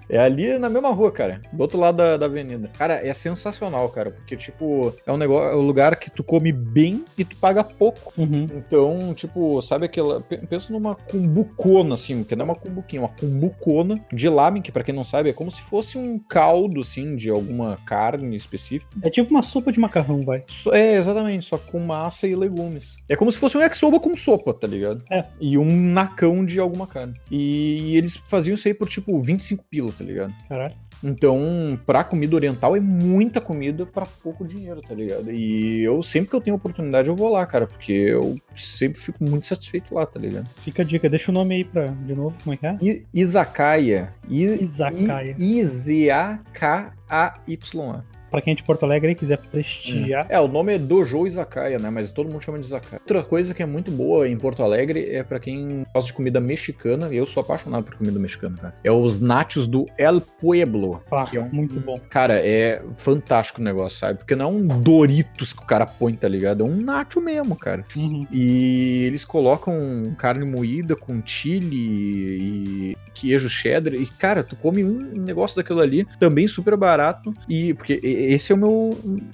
[0.08, 1.40] É ali na mesma rua, cara.
[1.52, 2.70] Do outro lado da, da avenida.
[2.78, 4.10] Cara, é sensacional, cara.
[4.10, 7.62] Porque, tipo, é um negócio, é um lugar que tu come bem e tu paga
[7.64, 8.12] pouco.
[8.16, 8.48] Uhum.
[8.56, 10.20] Então, tipo, sabe aquela.
[10.20, 14.72] pe- Pensa numa cumbucona, assim, que não é uma cumbuquinha, uma cumbucona de lamen, que
[14.72, 18.90] pra quem não sabe é como se fosse um caldo, assim, de alguma carne específica.
[19.02, 20.44] É tipo uma sopa de macarrão, vai.
[20.72, 22.96] É, exatamente, só com massa e legumes.
[23.08, 25.02] É como se fosse um yakisoba com sopa, tá ligado?
[25.10, 25.24] É.
[25.40, 27.14] E um nacão de alguma carne.
[27.30, 30.32] E eles faziam isso aí por, tipo, 25 pila, tá ligado?
[30.48, 30.74] Caralho.
[31.04, 35.30] Então, pra comida oriental é muita comida pra pouco dinheiro, tá ligado?
[35.30, 39.22] E eu sempre que eu tenho oportunidade eu vou lá, cara, porque eu sempre fico
[39.22, 40.48] muito satisfeito lá, tá ligado?
[40.56, 41.08] Fica a dica.
[41.08, 42.36] Deixa o nome aí pra, de novo.
[42.42, 42.76] Como é que é?
[42.82, 44.12] I Izakaya.
[44.28, 45.36] I Izakaya.
[45.38, 48.04] I- I-Z-A-K-A-Y-A.
[48.30, 50.26] Pra quem é de Porto Alegre e quiser prestigiar.
[50.28, 51.90] É, o nome é Dojo Izakaya, né?
[51.90, 53.00] Mas todo mundo chama de Izakaya.
[53.00, 56.40] Outra coisa que é muito boa em Porto Alegre é pra quem gosta de comida
[56.40, 58.74] mexicana, e eu sou apaixonado por comida mexicana, cara.
[58.82, 61.00] É os nachos do El Pueblo.
[61.30, 62.00] Que é um- muito bom.
[62.10, 64.18] Cara, é fantástico o negócio, sabe?
[64.18, 66.62] Porque não é um Doritos que o cara põe, tá ligado?
[66.62, 67.84] É um nacho mesmo, cara.
[67.96, 68.26] Uhum.
[68.30, 73.94] E eles colocam carne moída com chile e queijo cheddar.
[73.94, 77.32] E, cara, tu come um negócio daquilo ali, também super barato.
[77.48, 78.00] E porque
[78.32, 78.70] esse é o meu,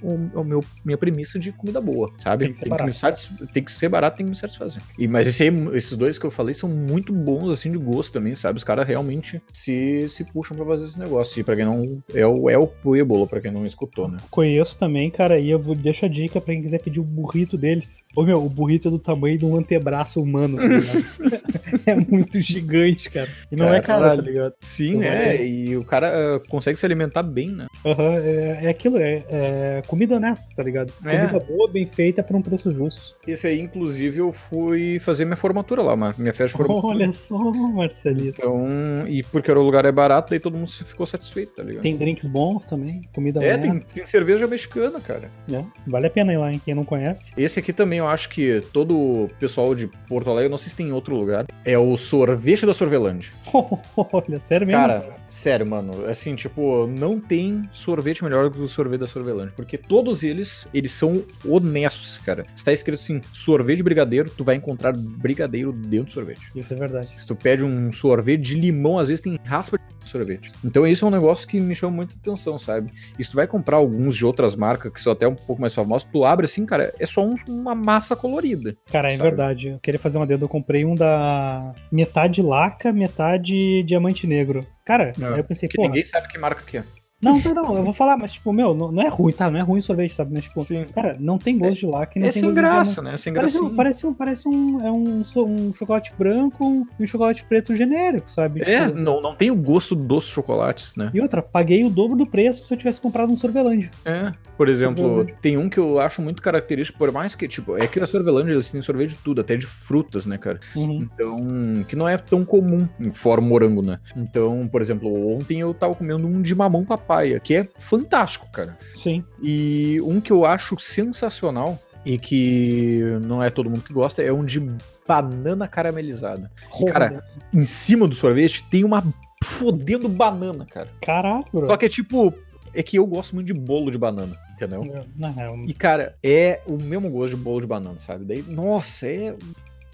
[0.03, 2.45] o, o meu minha premissa de comida boa, sabe?
[2.45, 2.87] Tem que ser barato.
[2.87, 4.83] me satis- tem que ser barato, tem que me satisfazer.
[4.99, 8.35] E, mas esse esses dois que eu falei são muito bons, assim, de gosto também,
[8.35, 8.57] sabe?
[8.59, 11.41] Os caras realmente se, se puxam pra fazer esse negócio.
[11.41, 12.03] E pra quem não.
[12.15, 14.19] É o, é o Pueblo, pra quem não escutou, né?
[14.31, 17.57] Conheço também, cara, e eu vou deixar a dica pra quem quiser pedir o burrito
[17.57, 18.03] deles.
[18.17, 21.05] Ô meu, o burrito é do tamanho de um antebraço humano, tá ligado?
[21.87, 23.29] é muito gigante, cara.
[23.51, 24.55] E não é caro, tá ligado?
[24.61, 25.47] Sim, Eu é.
[25.47, 27.67] E o cara ah, consegue se alimentar bem, né?
[27.85, 30.93] Aham, é, é aquilo, é, é comida honesta, tá ligado?
[31.05, 31.27] É.
[31.27, 33.17] Comida boa, bem feita, por um preço justo.
[33.27, 36.87] Esse aí, inclusive, eu fui fazer minha formatura lá, minha festa de formatura.
[36.87, 38.41] Olha só, Marcelito.
[38.41, 41.83] Então, e porque o lugar é barato, daí todo mundo ficou satisfeito, tá ligado?
[41.83, 43.95] Tem drinks bons também, comida é, tem, honesta.
[43.95, 45.31] tem cerveja mexicana, cara.
[45.47, 45.65] né?
[45.87, 46.61] Vale a pena ir lá, hein?
[46.65, 47.33] Quem não conhece.
[47.37, 50.77] Esse aqui também eu acho que todo o pessoal de Porto Alegre, não sei se
[50.77, 53.33] tem em outro lugar, é o sorvete da Sorvelândia.
[53.97, 54.81] Olha, sério mesmo?
[54.81, 59.53] Cara, sério, mano, assim, tipo, não tem sorvete melhor do que o sorvete da Sorvelândia,
[59.57, 62.45] porque todos eles, eles são honestos, cara.
[62.55, 66.51] Se tá escrito assim, sorvete de brigadeiro, tu vai encontrar brigadeiro dentro do sorvete.
[66.55, 67.09] Isso é verdade.
[67.17, 70.53] Se tu pede um sorvete de limão, às vezes tem raspa de sorvete.
[70.65, 72.93] Então isso é um negócio que me chama muita atenção, sabe?
[73.19, 75.73] E se tu vai comprar alguns de outras marcas, que são até um pouco mais
[75.73, 78.77] famosas, tu abre assim, cara, é só um- uma massa colorida.
[78.91, 79.23] Cara, é Sabe?
[79.23, 79.69] verdade.
[79.69, 80.45] Eu queria fazer uma dedo.
[80.45, 84.67] Eu comprei um da metade laca, metade diamante negro.
[84.85, 85.89] Cara, É, aí eu pensei, porra.
[85.89, 86.85] ninguém sabe que marca que é.
[87.23, 89.51] Não, não, não, eu vou falar, mas tipo, meu, não, não é ruim, tá?
[89.51, 90.33] Não é ruim o sorvete, sabe?
[90.35, 90.85] Mas, tipo, Sim.
[90.95, 93.17] cara, não tem gosto de laca e não É tem sem graça, né?
[93.17, 93.71] Sem Parece, gracinha.
[93.73, 98.29] um, parece, um, parece um, é um, um chocolate branco e um chocolate preto genérico,
[98.31, 98.63] sabe?
[98.63, 101.11] É, Tipo, não, não tem o gosto dos chocolates, né?
[101.15, 103.91] E outra, paguei o dobro do preço se eu tivesse comprado um sorvelândia.
[104.05, 104.33] É.
[104.57, 105.37] Por exemplo, Sorvelândia.
[105.43, 108.53] tem um que eu acho muito característico, por mais que, tipo, é que a Sorvelândia
[108.53, 110.61] eles têm sorvete de tudo, até de frutas, né, cara?
[110.77, 111.09] Uhum.
[111.13, 113.99] Então, que não é tão comum em fora morango, né?
[114.17, 118.77] Então, por exemplo, ontem eu tava comendo um de mamão papaya, que é fantástico, cara.
[118.95, 119.25] Sim.
[119.41, 124.33] E um que eu acho sensacional e que não é todo mundo que gosta é
[124.33, 124.61] um de
[125.07, 126.51] banana caramelizada.
[126.91, 127.21] cara, Roda.
[127.53, 129.05] Em cima do sorvete tem uma
[129.45, 130.89] fodendo banana, cara.
[131.01, 131.67] Caralho, bro.
[131.67, 132.33] Só que é tipo,
[132.75, 135.05] é que eu gosto muito de bolo de banana, entendeu?
[135.17, 138.25] Na real, E, cara, é o mesmo gosto de bolo de banana, sabe?
[138.25, 139.37] Daí, nossa, é.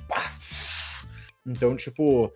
[0.09, 0.33] Pá.
[1.49, 2.31] Então, tipo,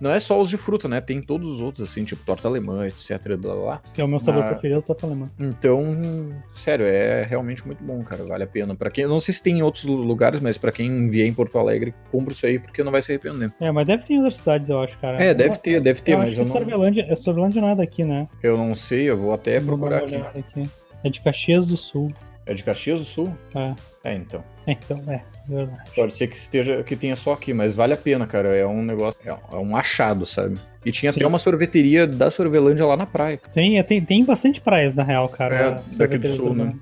[0.00, 1.00] não é só os de fruta, né?
[1.00, 3.82] Tem todos os outros, assim, tipo torta alemã, etc, blá blá blá.
[3.94, 5.30] que é o meu sabor preferido, torta alemã.
[5.38, 8.24] Então, sério, é realmente muito bom, cara.
[8.24, 8.74] Vale a pena.
[8.74, 11.26] Para quem, eu não sei se tem em outros lu- lugares, mas pra quem vier
[11.26, 13.52] em Porto Alegre, compra isso aí porque não vai se arrepender.
[13.60, 15.22] É, mas deve ter em outras cidades, eu acho, cara.
[15.22, 17.70] É, deve ter, deve ter, eu mas acho eu que não, Sorvelândia, é Sorvelândia não
[17.70, 18.28] é daqui, né?
[18.42, 20.16] eu não sei, eu vou até procurar aqui.
[20.16, 20.62] aqui.
[21.04, 22.12] É de Caxias do Sul.
[22.46, 23.36] É de Caxias do Sul?
[23.54, 23.74] É.
[24.04, 24.42] É, então.
[24.66, 25.90] É, então, é, verdade.
[25.96, 28.54] Pode ser que esteja que tenha só aqui, mas vale a pena, cara.
[28.54, 30.56] É um negócio, é é um achado, sabe?
[30.84, 31.18] E tinha Sim.
[31.18, 33.40] até uma sorveteria da Sorvelândia lá na praia.
[33.52, 35.54] Tem, é, tem, tem bastante praias, na real, cara.
[35.54, 36.72] É, daqui do sul, né?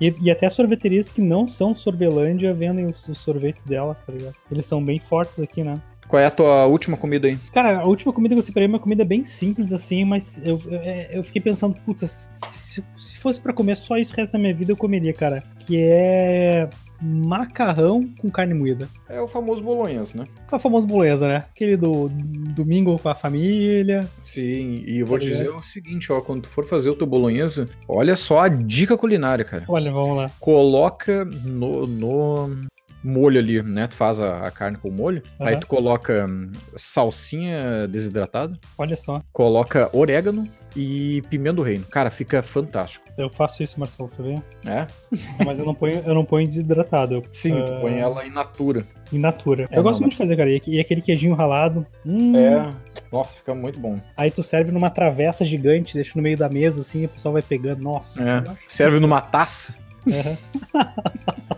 [0.00, 4.34] E, e até sorveterias que não são Sorvelândia vendem os, os sorvetes delas, tá ligado?
[4.50, 5.80] Eles são bem fortes aqui, né?
[6.08, 7.38] Qual é a tua última comida aí?
[7.52, 10.60] Cara, a última comida que eu separei é uma comida bem simples, assim, mas eu,
[10.66, 14.34] eu, é, eu fiquei pensando, putz, se, se fosse pra comer só isso o resto
[14.34, 15.42] da minha vida, eu comeria, cara.
[15.66, 16.68] Que é
[17.00, 18.88] macarrão com carne moída.
[19.08, 20.26] É o famoso bolonhas, né?
[20.50, 21.44] É o famoso boleza, né?
[21.50, 22.08] Aquele do
[22.54, 24.08] domingo com a família.
[24.20, 25.60] Sim, e eu vou Tá te dizer ligado?
[25.60, 29.44] o seguinte, ó, quando tu for fazer o teu bolonhesa, olha só a dica culinária,
[29.44, 29.64] cara.
[29.68, 30.30] Olha, vamos lá.
[30.40, 32.56] Coloca no, no
[33.04, 33.86] molho ali, né?
[33.86, 35.60] Tu faz a, a carne com molho, aí Aham.
[35.60, 39.22] tu coloca hum, salsinha desidratada, Olha só.
[39.32, 41.84] coloca orégano, e pimenta do reino.
[41.84, 43.04] Cara, fica fantástico.
[43.16, 44.42] Eu faço isso, Marcelo, você vê?
[44.64, 44.78] É?
[44.80, 44.86] É,
[45.44, 47.14] mas eu não ponho, eu não ponho desidratado.
[47.14, 48.84] Eu, Sim, tu ah, põe ela in natura.
[49.12, 49.68] In natura.
[49.70, 50.50] É, eu gosto não, muito de fazer, cara.
[50.50, 51.86] E, aquele queijinho ralado.
[52.04, 52.70] Hum, É.
[53.12, 54.00] Nossa, fica muito bom.
[54.16, 57.32] Aí tu serve numa travessa gigante, deixa no meio da mesa, assim, e o pessoal
[57.34, 57.80] vai pegando.
[57.80, 58.42] Nossa, É.
[58.68, 60.10] Serve numa taça, que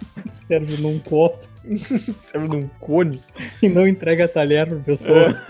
[0.46, 1.48] serve num copo
[2.20, 3.20] serve num cone.
[3.62, 5.40] e não entrega talher pra pessoa.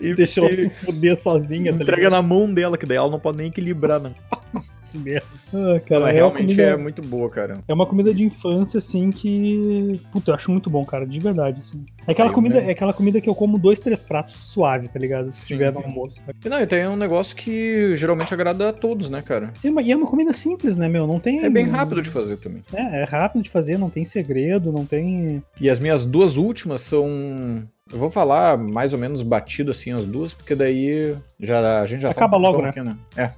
[0.00, 3.20] E Deixa ela se fuder sozinha, tá entrega na mão dela, que daí ela não
[3.20, 4.14] pode nem equilibrar, né?
[4.92, 5.26] Que merda.
[5.54, 7.58] Ah, cara, Ela é, uma realmente comida, é muito boa, cara.
[7.66, 10.00] é uma comida de infância, assim, que.
[10.12, 11.84] Puta, eu acho muito bom, cara, de verdade, assim.
[12.06, 12.68] É aquela, Eu comida, mesmo.
[12.68, 15.30] é aquela comida que eu como dois, três pratos suave, tá ligado?
[15.32, 15.46] Se Sim.
[15.48, 16.22] tiver no almoço.
[16.24, 16.32] Tá?
[16.44, 19.52] E não, e tem um negócio que geralmente agrada a todos, né, cara?
[19.62, 21.06] E é uma- e é uma comida simples, né, meu?
[21.06, 21.44] Não tem.
[21.44, 22.62] É bem rápido de fazer também.
[22.74, 25.42] É, é rápido de fazer, não tem segredo, não tem.
[25.60, 27.66] E as minhas duas últimas são.
[27.92, 32.00] Eu vou falar mais ou menos batido assim as duas, porque daí já, a gente
[32.00, 32.96] já Acaba um logo, tempão aqui, né?
[33.16, 33.30] É.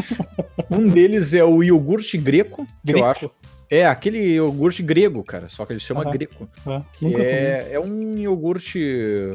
[0.74, 3.00] um deles é o iogurte greco, que Greco?
[3.00, 3.30] eu acho.
[3.70, 6.10] É, aquele iogurte grego, cara, só que ele chama Aham.
[6.12, 6.48] greco.
[6.66, 8.78] Ah, Que é, é um iogurte,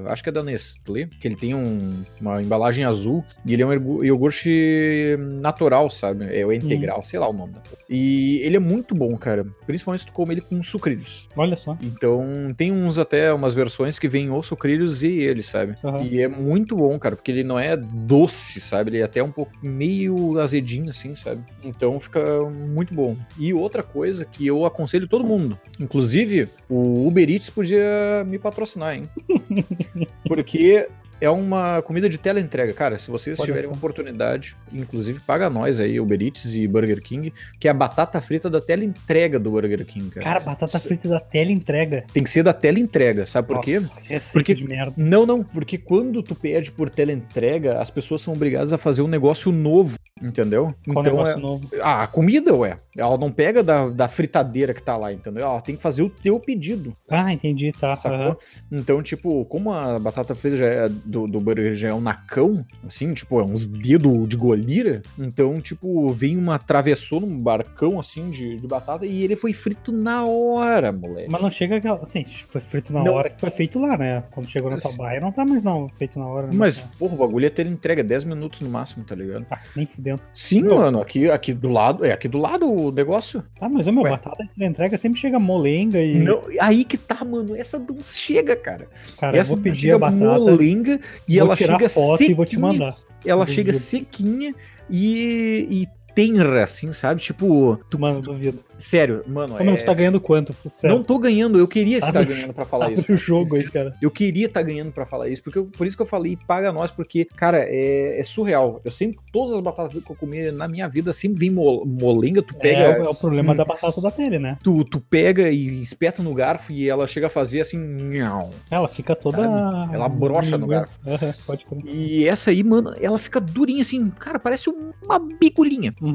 [0.07, 3.65] acho que é da Nestlé, que ele tem um- uma embalagem azul e ele é
[3.65, 6.25] um iogurte natural, sabe?
[6.35, 7.61] É o integral, sei lá o nome da.
[7.89, 9.43] E ele é muito bom, cara.
[9.65, 11.27] Principalmente se tu come ele com sucrilhos.
[11.35, 11.75] Olha só.
[11.81, 15.75] Então, tem uns até umas versões que vem o sucrilhos e ele, sabe?
[16.03, 18.91] E é muito bom, cara, porque ele não é doce, sabe?
[18.91, 21.41] Ele é até um pouco meio azedinho, assim, sabe?
[21.63, 23.17] Então fica muito bom.
[23.37, 28.95] E outra coisa que eu aconselho todo mundo, inclusive o Uber Eats podia me patrocinar,
[28.95, 29.09] hein?
[30.27, 30.87] Porque
[31.21, 32.97] é uma comida de tela entrega, cara.
[32.97, 33.71] Se vocês Olha tiverem só.
[33.71, 38.21] uma oportunidade, inclusive paga nós aí, Uber Eats e Burger King, que é a batata
[38.21, 40.23] frita da tela entrega do Burger King, cara.
[40.25, 42.05] Cara, batata Isso- frita da tela entrega.
[42.13, 43.75] Tem que ser da tela entrega, sabe por quê?
[43.75, 44.93] Nossa, receita Porque- de merda.
[44.95, 49.07] Não, não, porque quando tu pede por teleentrega, as pessoas são obrigadas a fazer um
[49.07, 50.73] negócio novo, entendeu?
[50.85, 51.37] Qual então negócio é...
[51.37, 51.67] novo?
[51.81, 52.77] Ah, a comida, ué.
[52.97, 55.43] Ela não pega da, da fritadeira que tá lá, entendeu?
[55.43, 57.95] Ela tem que fazer o teu pedido, Ah, entendi, tá.
[57.95, 58.17] sacou?
[58.17, 58.37] aham.
[58.71, 62.65] Então, tipo, como a batata frita já é do, do burger já é um nacão,
[62.85, 68.29] assim, tipo, é uns dedos de golira, então, tipo, vem uma travessou num barcão, assim,
[68.29, 71.29] de, de batata e ele foi frito na hora, moleque.
[71.31, 72.01] Mas não chega aquela.
[72.01, 73.13] Assim, foi feito na Não.
[73.13, 74.23] hora que foi feito lá, né?
[74.31, 76.47] Quando chegou na tua baia, não tá mais não feito na hora.
[76.47, 76.53] né?
[76.53, 79.45] Mas, porra, o bagulho ia ter entrega 10 minutos no máximo, tá ligado?
[79.51, 79.85] Ah, nem
[80.17, 80.21] fudendo.
[80.33, 80.77] Sim, Não.
[80.77, 83.43] mano, aqui, aqui do lado, é aqui do lado o negócio.
[83.59, 84.11] Tá, mas o meu, Ué.
[84.11, 86.19] batata que entrega sempre chega molenga e.
[86.19, 88.87] Não, aí que tá, mano, essa não chega, cara.
[89.19, 90.39] cara, eu essa vou pedir a batata.
[90.39, 92.97] molenga e vou ela tirar chega foto sequinha, e vou te mandar.
[93.25, 94.53] ela chega sequinha
[94.89, 97.21] e, e tenra, assim, sabe?
[97.21, 98.59] Tipo, tu, Mano, duvido.
[98.77, 100.53] sério, mano, Ô, meu, é- você tá ganhando quanto?
[100.69, 100.97] Sério.
[100.97, 103.11] não tô ganhando, eu queria estar ganhando pra falar isso.
[103.11, 103.95] o jogo aí, cara.
[104.01, 106.71] Eu queria estar ganhando pra falar isso, porque eu- por isso que eu falei, paga
[106.73, 108.81] nós, porque, cara, é, é surreal.
[108.83, 112.41] Eu sempre, todas as batatas que eu comi na minha vida sempre vem mol- molenga,
[112.41, 112.79] tu pega.
[112.79, 113.55] É, o- é o problema Hum.
[113.55, 114.57] da batata da tele, né?
[114.63, 117.77] tu, tu pega e espeta no garfo e ela chega a fazer assim.
[117.79, 118.51] nhau.
[118.69, 119.37] Ela fica toda.
[119.43, 119.93] Sabe?
[119.95, 120.99] Ela brocha no garfo.
[121.45, 121.81] Pode crer.
[121.85, 124.69] E essa aí, mano, ela fica durinha assim, cara, parece
[125.03, 125.93] uma bigulhinha.
[126.01, 126.08] Uhum.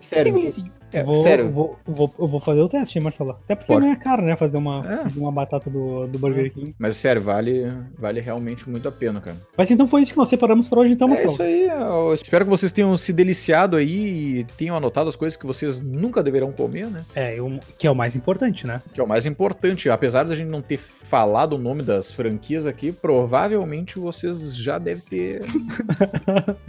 [0.00, 0.52] Sério.
[0.52, 0.70] Sim.
[0.92, 1.50] É, vou, sério.
[1.50, 3.30] Vou, vou, eu vou fazer o teste, hein, Marcelo.
[3.32, 3.84] Até porque Pode.
[3.84, 4.36] não é caro, né?
[4.36, 5.18] Fazer uma, É.
[5.18, 6.74] uma batata do, do Burger King.
[6.78, 9.36] Mas sério, vale, vale realmente muito a pena, cara.
[9.58, 11.32] Mas então foi isso que nós separamos pra hoje, então, é Marcelo.
[11.34, 11.64] isso aí.
[11.66, 15.82] Eu espero que vocês tenham se deliciado aí e tenham anotado as coisas que vocês
[15.82, 17.04] nunca deverão comer, né?
[17.16, 18.80] É, eu- que é o mais importante, né?
[18.94, 19.90] Que é o mais importante.
[19.90, 25.02] Apesar da gente não ter falado o nome das franquias aqui, provavelmente vocês já devem
[25.02, 25.40] ter.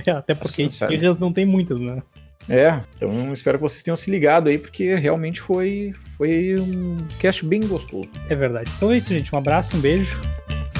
[0.05, 2.01] É, até porque Assim, não tem muitas, né?
[2.49, 7.45] É, então espero que vocês tenham se ligado aí, porque realmente foi, foi um cast
[7.45, 8.09] bem gostoso.
[8.29, 8.71] É verdade.
[8.77, 9.33] Então é isso, gente.
[9.33, 10.21] Um abraço, um beijo.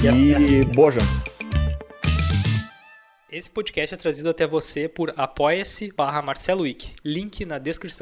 [0.04, 1.38] E boa janta.
[3.30, 6.94] Esse podcast é trazido até você por apoia-se barra Marcelo Wick.
[7.04, 7.96] Link na descrição.